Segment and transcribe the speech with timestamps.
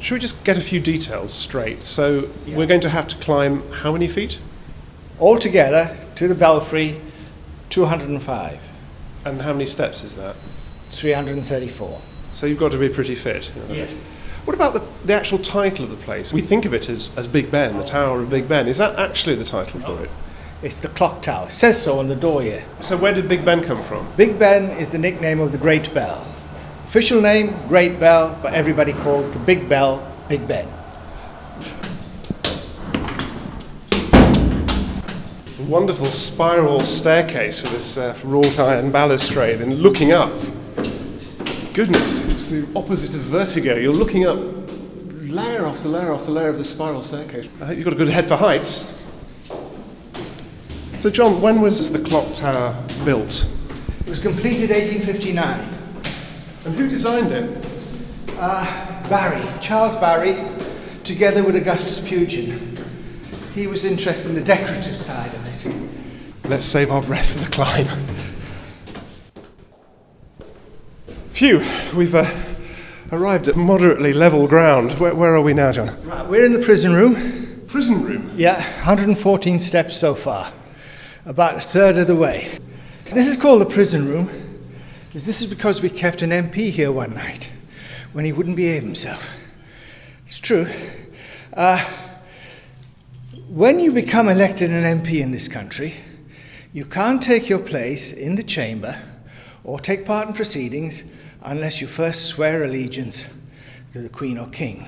[0.00, 1.84] Should we just get a few details straight?
[1.84, 2.56] So Yeah.
[2.56, 4.38] we're going to have to climb how many feet?
[5.20, 7.00] Altogether, to the belfry,
[7.68, 8.58] 205,
[9.24, 10.34] And how many steps is that?
[10.90, 12.00] 334.
[12.30, 13.50] So you've got to be pretty fit.
[13.68, 13.86] you know.
[14.46, 16.32] What about the, the actual title of the place?
[16.32, 18.66] We think of it as, as Big Ben, the Tower of Big Ben.
[18.66, 20.10] Is that actually the title for it?
[20.62, 21.46] It's the clock tower.
[21.48, 22.64] It says so on the door here.
[22.80, 24.06] So where did Big Ben come from?
[24.16, 26.26] Big Ben is the nickname of the Great Bell.
[26.90, 30.66] Official name, Great Bell, but everybody calls the Big Bell Big Ben.
[35.46, 40.32] It's a wonderful spiral staircase with this uh, wrought iron balustrade and looking up.
[41.74, 43.76] Goodness, it's the opposite of vertigo.
[43.76, 44.40] You're looking up
[45.30, 47.46] layer after layer after layer of the spiral staircase.
[47.62, 49.00] I think you've got a good head for heights.
[50.98, 53.46] So, John, when was the clock tower built?
[54.00, 55.79] It was completed 1859.
[56.70, 57.66] And who designed it?
[58.38, 60.36] Uh, Barry, Charles Barry,
[61.02, 62.78] together with Augustus Pugin.
[63.54, 66.48] He was interested in the decorative side of it.
[66.48, 67.88] Let's save our breath for the climb.
[71.32, 71.60] Phew,
[71.92, 72.30] we've uh,
[73.10, 74.92] arrived at moderately level ground.
[74.92, 76.00] Where, where are we now, John?
[76.06, 77.64] Right, we're in the prison room.
[77.66, 78.30] Prison room.
[78.36, 80.52] Yeah, 114 steps so far,
[81.26, 82.60] about a third of the way.
[83.12, 84.49] This is called the prison room.
[85.12, 87.50] This is because we kept an MP here one night
[88.12, 89.34] when he wouldn't behave himself.
[90.28, 90.68] It's true.
[91.52, 91.84] Uh,
[93.48, 95.94] when you become elected an MP in this country,
[96.72, 99.02] you can't take your place in the chamber
[99.64, 101.02] or take part in proceedings
[101.42, 103.26] unless you first swear allegiance
[103.92, 104.86] to the Queen or King.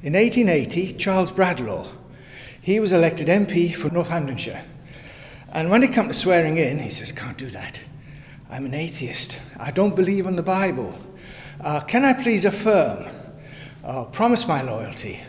[0.00, 1.88] In 1880, Charles Bradlaugh,
[2.62, 4.62] he was elected MP for Northamptonshire.
[5.52, 7.82] And when it came to swearing in, he says, can't do that.
[8.50, 9.38] I'm an atheist.
[9.58, 10.94] I don't believe in the Bible.
[11.60, 13.04] Uh, can I please affirm,
[13.84, 15.20] uh, promise my loyalty?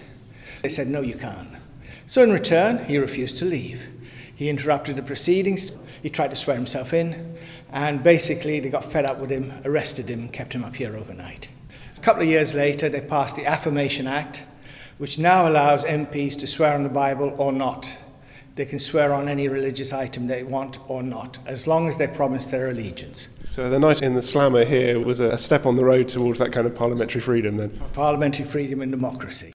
[0.61, 1.49] They said, no, you can't.
[2.07, 3.89] So in return, he refused to leave.
[4.33, 5.73] He interrupted the proceedings.
[6.01, 7.35] He tried to swear himself in.
[7.73, 11.49] And basically, they got fed up with him, arrested him, kept him up here overnight.
[11.97, 14.45] A couple of years later, they passed the Affirmation Act,
[14.97, 17.91] which now allows MPs to swear on the Bible or not.
[18.59, 22.07] They can swear on any religious item they want or not, as long as they
[22.07, 23.29] promise their allegiance.
[23.47, 26.51] So the night in the slammer here was a step on the road towards that
[26.51, 27.69] kind of parliamentary freedom then.
[27.93, 29.53] Parliamentary freedom and democracy.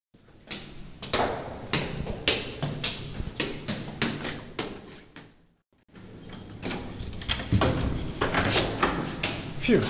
[9.59, 9.83] Phew.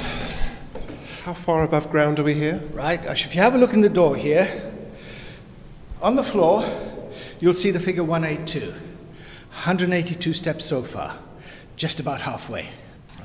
[1.22, 2.60] How far above ground are we here?
[2.72, 4.72] Right, if you have a look in the door here,
[6.03, 6.69] on the floor,
[7.38, 8.74] you'll see the figure 182.
[9.64, 11.16] 182 steps so far,
[11.76, 12.69] just about halfway.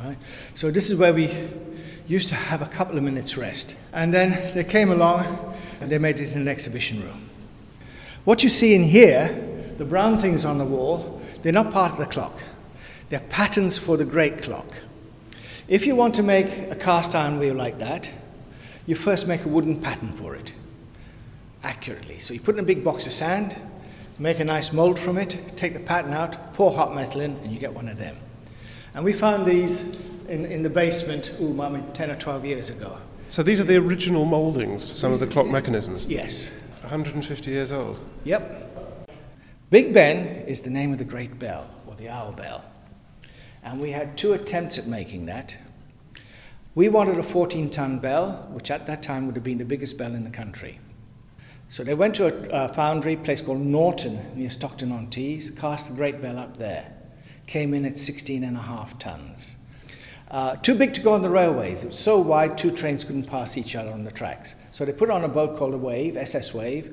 [0.01, 0.16] Right?
[0.55, 1.29] So this is where we
[2.07, 3.75] used to have a couple of minutes rest.
[3.91, 7.29] And then they came along and they made it an exhibition room.
[8.23, 11.97] What you see in here, the brown things on the wall, they're not part of
[11.97, 12.41] the clock.
[13.09, 14.72] They're patterns for the great clock.
[15.67, 18.13] If you want to make a cast iron wheel like that,
[18.85, 20.53] you first make a wooden pattern for it
[21.63, 22.19] accurately.
[22.19, 23.57] So you put in a big box of sand,
[24.19, 27.52] make a nice mold from it, take the pattern out, pour hot metal in, and
[27.52, 28.18] you get one of them.
[28.94, 32.97] And we found these in, in the basement, ooh, mummy, 10 or 12 years ago.
[33.29, 36.06] So these are the original mouldings to some of the clock mechanisms.
[36.06, 36.50] Yes.
[36.81, 38.00] 150 years old.
[38.25, 39.09] Yep.
[39.69, 42.66] Big Ben is the name of the great bell, or the hour bell.
[43.63, 45.58] And we had two attempts at making that.
[46.75, 49.97] We wanted a 14 ton bell, which at that time would have been the biggest
[49.97, 50.79] bell in the country.
[51.69, 55.88] So they went to a, a foundry, place called Norton, near Stockton on Tees, cast
[55.88, 56.91] the great bell up there.
[57.46, 59.56] Came in at 16 and a half tons.
[60.31, 61.84] Uh, too big to go on the railways.
[61.84, 64.56] It was so wide, two trains couldn't pass each other on the tracks.
[64.72, 66.91] So they put on a boat called the Wave, SS Wave,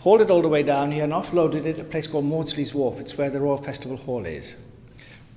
[0.00, 2.74] hauled it all the way down here and offloaded it at a place called Maudsley's
[2.74, 3.00] Wharf.
[3.00, 4.56] It's where the Royal Festival Hall is.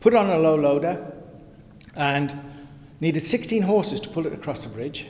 [0.01, 1.13] Put on a low loader
[1.95, 2.37] and
[2.99, 5.07] needed 16 horses to pull it across the bridge.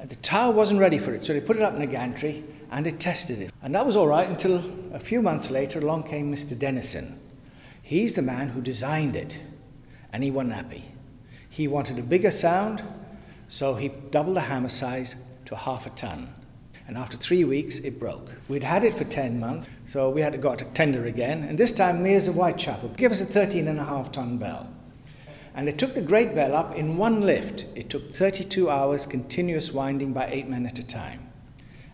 [0.00, 2.44] Uh, The tower wasn't ready for it, so they put it up in a gantry
[2.70, 3.52] and it tested it.
[3.62, 6.58] And that was all right until a few months later along came Mr.
[6.58, 7.18] Denison.
[7.82, 9.40] He's the man who designed it,
[10.12, 10.84] and he wasn't happy.
[11.48, 12.84] He wanted a bigger sound,
[13.48, 16.32] so he doubled the hammer size to half a ton.
[16.86, 18.30] And after three weeks, it broke.
[18.48, 21.42] We'd had it for 10 months, so we had to go out to tender again.
[21.44, 24.68] And this time, Mears of Whitechapel gave us a 13 and a half ton bell.
[25.54, 27.66] And they took the great bell up in one lift.
[27.74, 31.29] It took 32 hours continuous winding by eight men at a time.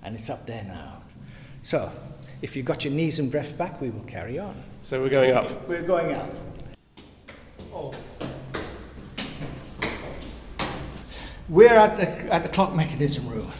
[0.06, 1.02] And it's up there now.
[1.64, 1.90] So,
[2.40, 4.54] if you've got your knees and breath back, we will carry on.
[4.80, 5.68] So we're going up.
[5.68, 6.30] We're going up.
[7.74, 7.92] Oh.
[11.48, 13.50] We're at the, at the clock mechanism room.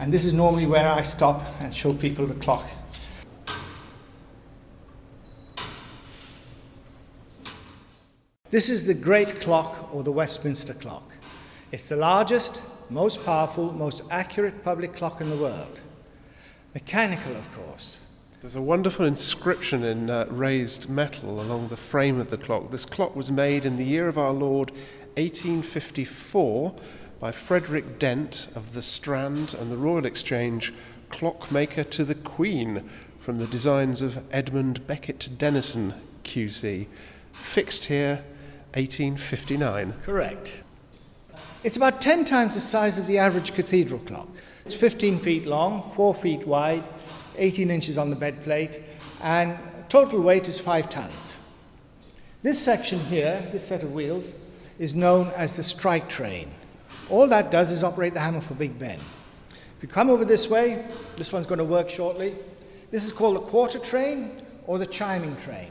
[0.00, 2.68] And this is normally where I stop and show people the clock.
[8.50, 11.12] This is the great clock or the Westminster clock.
[11.70, 12.62] It's the largest,
[12.94, 15.80] most powerful, most accurate public clock in the world.
[16.74, 17.98] Mechanical, of course.
[18.40, 22.70] There's a wonderful inscription in uh, raised metal along the frame of the clock.
[22.70, 24.70] This clock was made in the year of our Lord
[25.16, 26.76] 1854
[27.18, 30.72] by Frederick Dent of the Strand and the Royal Exchange
[31.10, 32.88] clockmaker to the Queen
[33.18, 36.86] from the designs of Edmund Beckett Denison QC.
[37.32, 38.22] Fixed here
[38.74, 39.94] 1859.
[40.04, 40.63] Correct.
[41.64, 44.28] It's about 10 times the size of the average cathedral clock.
[44.66, 46.84] It's 15 feet long, 4 feet wide,
[47.38, 48.82] 18 inches on the bed plate,
[49.22, 49.56] and
[49.88, 51.38] total weight is 5 tons.
[52.42, 54.34] This section here, this set of wheels,
[54.78, 56.50] is known as the strike train.
[57.08, 58.98] All that does is operate the hammer for Big Ben.
[59.78, 60.84] If you come over this way,
[61.16, 62.34] this one's going to work shortly.
[62.90, 65.70] This is called the quarter train or the chiming train.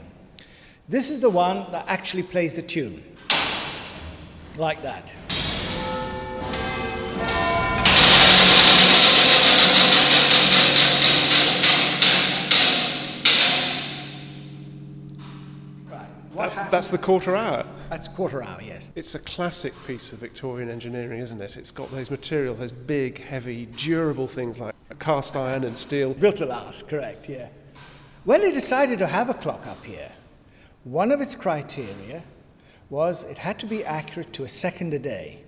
[0.88, 3.00] This is the one that actually plays the tune,
[4.56, 5.12] like that.
[16.44, 17.64] That's, that's the quarter hour.
[17.88, 18.90] That's quarter hour, yes.
[18.94, 21.56] It's a classic piece of Victorian engineering, isn't it?
[21.56, 26.12] It's got those materials, those big, heavy, durable things like cast iron and steel.
[26.12, 27.48] Built to last, correct, yeah.
[28.24, 30.12] When they decided to have a clock up here,
[30.84, 32.22] one of its criteria
[32.90, 35.40] was it had to be accurate to a second a day.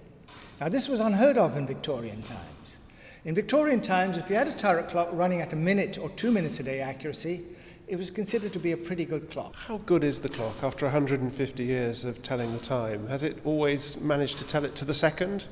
[0.62, 2.78] Now, this was unheard of in Victorian times.
[3.26, 6.32] In Victorian times, if you had a turret clock running at a minute or two
[6.32, 7.42] minutes a day accuracy,
[7.88, 9.54] it was considered to be a pretty good clock.
[9.54, 13.06] How good is the clock after 150 years of telling the time?
[13.08, 15.46] Has it always managed to tell it to the second?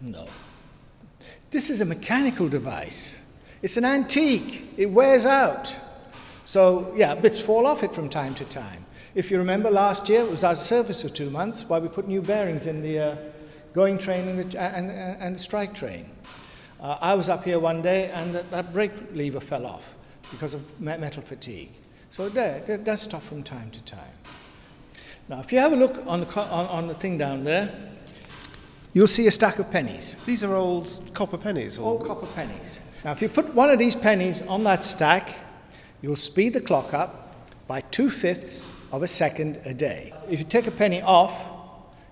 [0.00, 0.26] No.
[1.50, 3.20] This is a mechanical device.
[3.62, 4.68] It's an antique.
[4.76, 5.74] It wears out.
[6.44, 8.84] So, yeah, bits fall off it from time to time.
[9.14, 11.88] If you remember last year, it was out of service for two months while we
[11.88, 13.16] put new bearings in the uh,
[13.72, 16.06] going train and the, and, and, and the strike train.
[16.80, 19.94] Uh, I was up here one day and that, that brake lever fell off
[20.32, 21.70] because of metal fatigue.
[22.10, 24.12] So there, it does stop from time to time.
[25.28, 27.72] Now, if you have a look on the, on, on the thing down there,
[28.92, 30.16] you'll see a stack of pennies.
[30.26, 31.78] These are old copper pennies?
[31.78, 31.92] Or...
[31.92, 32.80] Old copper pennies.
[33.04, 35.30] Now, if you put one of these pennies on that stack,
[36.02, 37.36] you'll speed the clock up
[37.66, 40.12] by two fifths of a second a day.
[40.28, 41.34] If you take a penny off,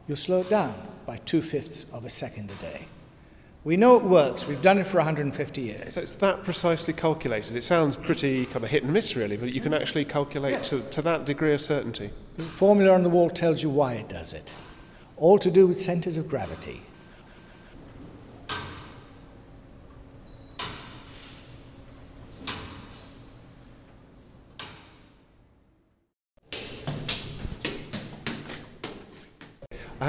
[0.09, 0.75] you'll slow it down
[1.05, 2.87] by two fifths of a second a day.
[3.63, 4.47] We know it works.
[4.47, 5.95] We've done it for 150 years.
[5.95, 7.57] So it's that precisely calculated.
[7.57, 10.71] It sounds pretty kind of hit and miss, really, but you can actually calculate yes.
[10.71, 12.11] to, to that degree of certainty.
[12.39, 14.51] The formula on the wall tells you why it does it.
[15.19, 16.81] All to do with centers of gravity.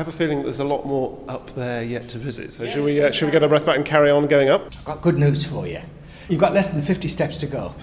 [0.02, 2.52] Have a feeling there's a lot more up there yet to visit.
[2.52, 4.50] So yes, should we uh, should we get our breath back and carry on going
[4.50, 4.66] up?
[4.66, 5.80] I've got good news for you.
[6.28, 7.76] You've got less than 50 steps to go.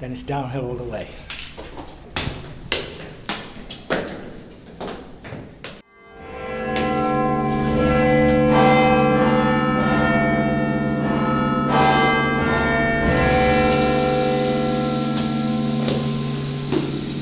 [0.00, 1.10] Then it's downhill all the way.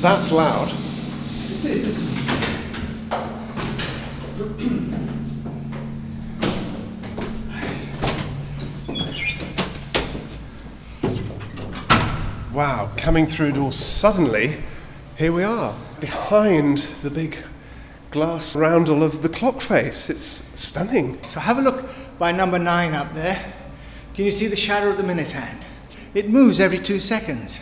[0.01, 0.86] That's loud.
[12.57, 14.63] Wow, coming through doors suddenly,
[15.19, 17.37] here we are, behind the big
[18.11, 20.09] glass roundel of the clock face.
[20.09, 21.23] It's stunning.
[21.23, 21.85] So have a look
[22.19, 23.53] by number nine up there.
[24.15, 25.67] Can you see the shadow of the minute hand?
[26.15, 27.61] It moves every two seconds.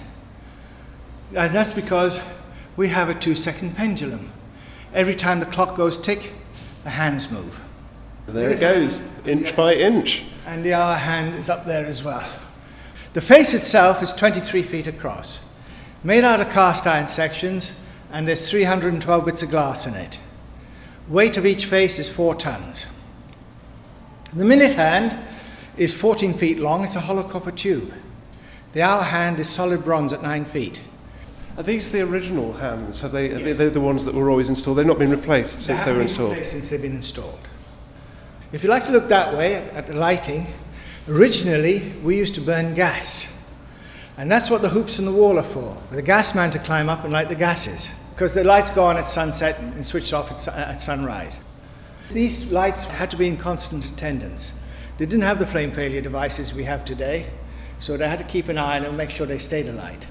[1.34, 2.22] And that's because
[2.76, 4.30] we have a two second pendulum.
[4.92, 6.34] Every time the clock goes tick,
[6.84, 7.60] the hands move.
[8.26, 10.24] There it goes, inch by inch.
[10.46, 12.26] And the hour hand is up there as well.
[13.14, 15.52] The face itself is 23 feet across,
[16.02, 17.80] made out of cast iron sections,
[18.12, 20.18] and there's 312 bits of glass in it.
[21.08, 22.86] Weight of each face is 4 tons.
[24.32, 25.18] The minute hand
[25.76, 27.92] is 14 feet long, it's a hollow copper tube.
[28.72, 30.82] The hour hand is solid bronze at 9 feet.
[31.56, 33.04] Are these the original hands?
[33.04, 33.58] Are they, are yes.
[33.58, 34.78] they the ones that were always installed?
[34.78, 36.44] They've not been replaced since they, they were installed?
[36.44, 37.48] since they've been installed.
[38.52, 40.46] If you like to look that way at the lighting,
[41.06, 43.30] Originally, we used to burn gas.
[44.16, 46.58] And that's what the hoops in the wall are for, for the gas man to
[46.58, 47.90] climb up and light the gases.
[48.14, 51.40] Because the lights go on at sunset and switch off at, at sunrise.
[52.10, 54.58] These lights had to be in constant attendance.
[54.96, 57.26] They didn't have the flame failure devices we have today,
[57.80, 60.06] so they had to keep an eye on them and make sure they stayed alight.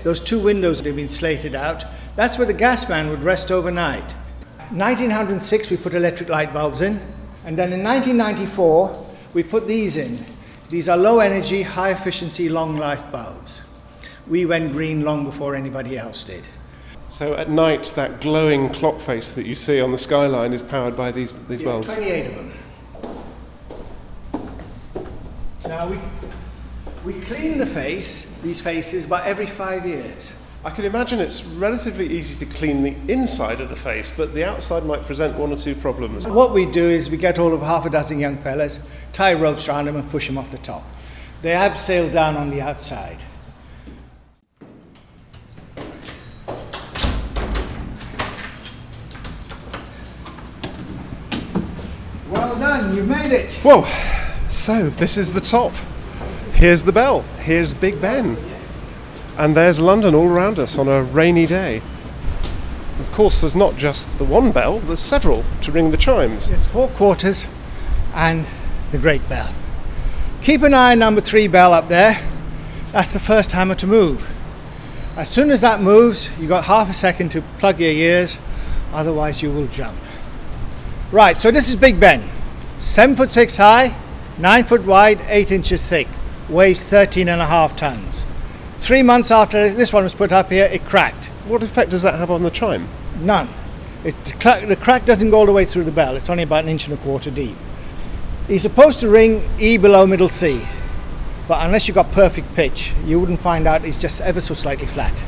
[0.00, 1.84] Those two windows have been slated out.
[2.16, 4.14] That's where the gas man would rest overnight.
[4.70, 7.00] 1906, we put electric light bulbs in,
[7.44, 10.24] and then in 1994, we put these in.
[10.68, 13.62] These are low energy, high efficiency, long life bulbs.
[14.26, 16.44] We went green long before anybody else did.
[17.08, 20.94] So at night, that glowing clock face that you see on the skyline is powered
[20.94, 21.86] by these, these Yeah, bulbs.
[21.94, 22.52] 28 of them.
[25.66, 25.98] Now we,
[27.08, 30.30] we clean the face, these faces, about every five years.
[30.62, 34.44] I can imagine it's relatively easy to clean the inside of the face, but the
[34.44, 36.28] outside might present one or two problems.
[36.28, 38.78] What we do is we get all of half a dozen young fellas,
[39.14, 40.84] tie ropes around them and push them off the top.
[41.40, 43.22] They abseil down on the outside.
[52.28, 53.54] Well done, you've made it.
[53.62, 53.86] Whoa!
[54.50, 55.72] So this is the top.
[56.58, 57.22] Here's the bell.
[57.38, 58.36] Here's Big Ben.
[59.36, 61.80] And there's London all around us on a rainy day.
[62.98, 66.50] Of course, there's not just the one bell, there's several to ring the chimes.
[66.50, 67.46] It's four quarters
[68.12, 68.44] and
[68.90, 69.54] the great bell.
[70.42, 72.20] Keep an eye on number three bell up there.
[72.90, 74.32] That's the first hammer to move.
[75.14, 78.40] As soon as that moves, you've got half a second to plug your ears,
[78.92, 80.00] otherwise you will jump.
[81.12, 82.28] Right, so this is Big Ben.
[82.80, 83.96] Seven foot six high,
[84.38, 86.08] nine foot wide, eight inches thick,
[86.48, 88.26] weighs 13 and a half tons.
[88.78, 91.26] Three months after this one was put up here, it cracked.
[91.46, 92.88] What effect does that have on the chime?
[93.20, 93.48] None.
[94.04, 96.16] It, the, crack, doesn't go all the way through the bell.
[96.16, 97.56] It's only about an inch and a quarter deep.
[98.48, 100.64] You're supposed to ring E below middle C,
[101.48, 104.86] but unless you've got perfect pitch, you wouldn't find out it's just ever so slightly
[104.86, 105.24] flat.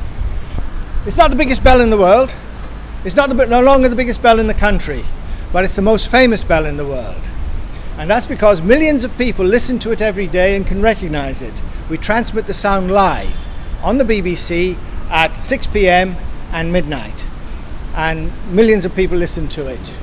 [1.05, 2.35] It's not the biggest bell in the world.
[3.03, 5.03] It's not the, no longer the biggest bell in the country,
[5.51, 7.29] but it's the most famous bell in the world.
[8.01, 11.61] And that's because millions of people listen to it every day and can recognize it.
[11.87, 13.35] We transmit the sound live
[13.83, 14.75] on the BBC
[15.11, 16.15] at 6 pm
[16.51, 17.27] and midnight.
[17.93, 19.95] And millions of people listen to it.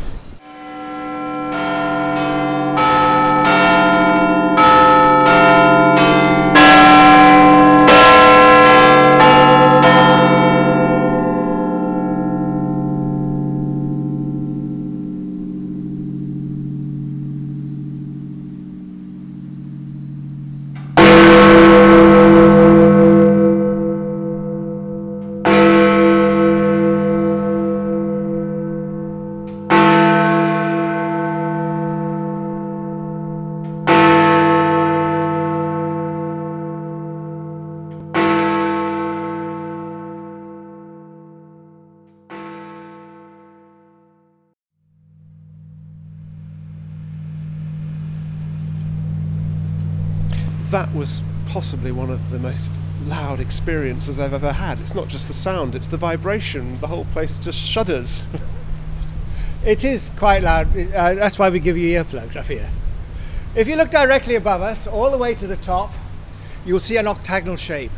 [50.79, 54.79] That was possibly one of the most loud experiences I've ever had.
[54.79, 56.81] It's not just the sound, it's the vibration.
[56.81, 58.25] The whole place just shudders.
[59.65, 60.69] It is quite loud.
[60.69, 62.71] Uh, that's why we give you earplugs up here.
[63.57, 65.93] If you look directly above us, all the way to the top,
[66.65, 67.91] you'll see an octagonal shape.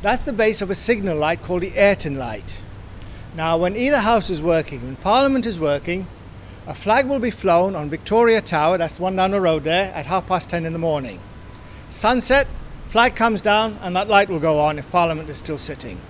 [0.00, 2.62] That's the base of a signal light called the Ayrton light.
[3.34, 6.06] Now, when either house is working, when Parliament is working,
[6.68, 9.92] a flag will be flown on Victoria Tower, that's the one down the road there,
[9.92, 11.18] at half past ten in the morning.
[11.90, 12.46] Sunset,
[12.88, 16.00] flag comes down, and that light will go on if Parliament is still sitting.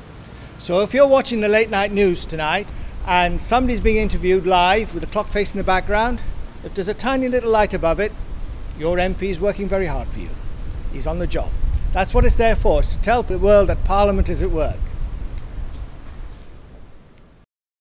[0.59, 2.69] So if you're watching the late night news tonight
[3.07, 6.21] and somebody's being interviewed live with the clock face in the background,
[6.63, 8.13] if there's a tiny little light above it,
[8.79, 10.29] your MP is working very hard for you.
[10.93, 11.51] He's on the job.
[11.95, 14.90] That's what it's there for, it's to tell the world that Parliament is at work.